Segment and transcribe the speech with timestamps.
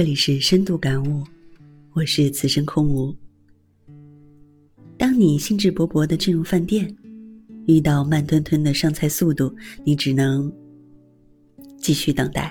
[0.00, 1.22] 这里是深度感悟，
[1.92, 3.14] 我是此生空无。
[4.96, 6.90] 当你兴致勃勃的进入饭店，
[7.66, 10.50] 遇到慢吞吞的上菜速度，你只能
[11.76, 12.50] 继续等待；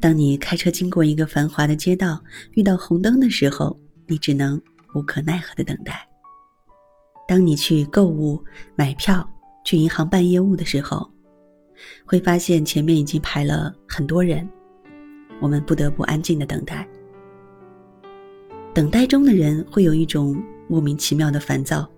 [0.00, 2.20] 当你开车经过一个繁华的街道，
[2.54, 3.78] 遇到红灯的时候，
[4.08, 4.60] 你只能
[4.96, 5.92] 无可奈何的等待；
[7.28, 8.42] 当你去购物、
[8.74, 9.24] 买票、
[9.64, 11.08] 去银行办业务的时候，
[12.04, 14.44] 会发现前面已经排了很多人。
[15.40, 16.86] 我们不得不安静的等待。
[18.72, 21.88] 等待中的人会有一种莫名其妙的烦躁，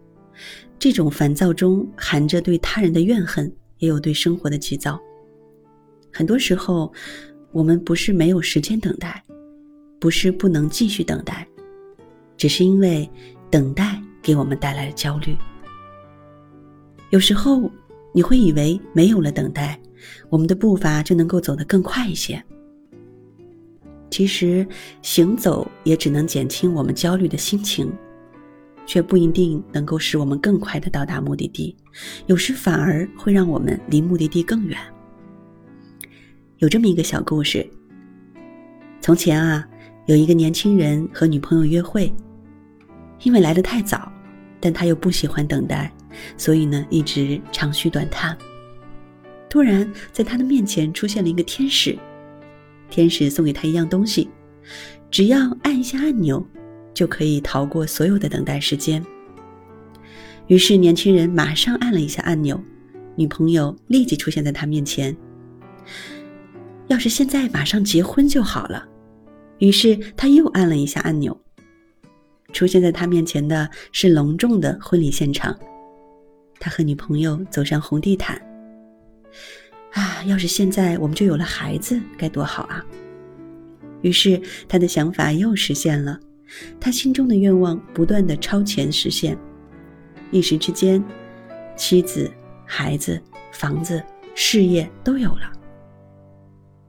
[0.78, 4.98] 这种烦躁中含着对他人的怨恨，也有对生活的急躁。
[6.10, 6.92] 很多时候，
[7.52, 9.22] 我们不是没有时间等待，
[10.00, 11.46] 不是不能继续等待，
[12.36, 13.08] 只是因为
[13.50, 15.36] 等待给我们带来了焦虑。
[17.10, 17.70] 有时候，
[18.14, 19.78] 你会以为没有了等待，
[20.30, 22.42] 我们的步伐就能够走得更快一些。
[24.12, 24.66] 其实，
[25.00, 27.90] 行走也只能减轻我们焦虑的心情，
[28.84, 31.74] 却不一定能够使我们更快的到达目的地，
[32.26, 34.78] 有时反而会让我们离目的地更远。
[36.58, 37.66] 有这么一个小故事：
[39.00, 39.66] 从前啊，
[40.04, 42.12] 有一个年轻人和女朋友约会，
[43.22, 44.12] 因为来的太早，
[44.60, 45.90] 但他又不喜欢等待，
[46.36, 48.36] 所以呢，一直长吁短叹。
[49.48, 51.98] 突然，在他的面前出现了一个天使。
[52.92, 54.28] 天使送给他一样东西，
[55.10, 56.46] 只要按一下按钮，
[56.92, 59.02] 就可以逃过所有的等待时间。
[60.46, 62.62] 于是，年轻人马上按了一下按钮，
[63.16, 65.16] 女朋友立即出现在他面前。
[66.88, 68.86] 要是现在马上结婚就好了。
[69.58, 71.34] 于是，他又按了一下按钮，
[72.52, 75.58] 出现在他面前的是隆重的婚礼现场。
[76.60, 78.38] 他和女朋友走上红地毯。
[79.92, 80.22] 啊！
[80.24, 82.84] 要是现在我们就有了孩子，该多好啊！
[84.00, 86.18] 于是他的想法又实现了，
[86.80, 89.36] 他心中的愿望不断的超前实现，
[90.30, 91.02] 一时之间，
[91.76, 92.30] 妻子、
[92.64, 93.20] 孩子、
[93.52, 94.02] 房子、
[94.34, 95.52] 事业都有了。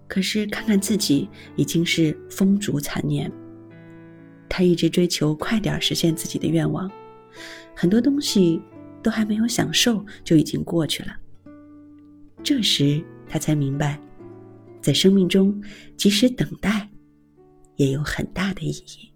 [0.08, 3.32] 可是看看自己，已经是风烛残年。
[4.48, 6.90] 他一直追求快点实现自己的愿望，
[7.76, 8.62] 很多东西
[9.02, 11.16] 都还没有享受，就已经过去了。
[12.44, 13.98] 这时，他才明白，
[14.82, 15.64] 在生命中，
[15.96, 16.90] 即使等待，
[17.78, 19.13] 也有很大的意义。